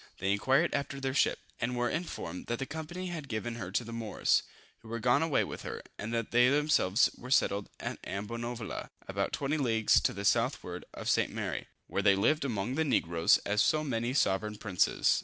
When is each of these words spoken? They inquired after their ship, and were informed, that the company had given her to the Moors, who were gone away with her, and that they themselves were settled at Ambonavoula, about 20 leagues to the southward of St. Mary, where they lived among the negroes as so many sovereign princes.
They 0.17 0.31
inquired 0.31 0.73
after 0.73 0.99
their 0.99 1.13
ship, 1.13 1.37
and 1.59 1.75
were 1.77 1.87
informed, 1.87 2.47
that 2.47 2.57
the 2.57 2.65
company 2.65 3.09
had 3.09 3.29
given 3.29 3.57
her 3.57 3.69
to 3.73 3.83
the 3.83 3.93
Moors, 3.93 4.41
who 4.79 4.87
were 4.87 4.97
gone 4.97 5.21
away 5.21 5.43
with 5.43 5.61
her, 5.61 5.83
and 5.99 6.11
that 6.11 6.31
they 6.31 6.49
themselves 6.49 7.11
were 7.15 7.29
settled 7.29 7.69
at 7.79 7.99
Ambonavoula, 8.03 8.89
about 9.07 9.31
20 9.31 9.57
leagues 9.57 10.01
to 10.01 10.11
the 10.11 10.25
southward 10.25 10.85
of 10.95 11.07
St. 11.07 11.31
Mary, 11.31 11.67
where 11.85 12.01
they 12.01 12.15
lived 12.15 12.43
among 12.43 12.73
the 12.73 12.83
negroes 12.83 13.37
as 13.45 13.61
so 13.61 13.83
many 13.83 14.11
sovereign 14.15 14.55
princes. 14.57 15.19